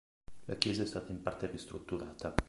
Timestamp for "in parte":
1.11-1.45